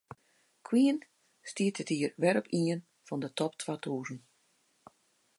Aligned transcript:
Queen 0.67 0.97
stiet 1.49 1.75
dit 1.77 1.89
jier 1.99 2.13
wer 2.23 2.37
op 2.41 2.47
ien 2.61 2.79
fan 3.07 3.19
de 3.23 3.31
top 3.39 3.51
twa 3.61 3.75
tûzen. 3.83 4.19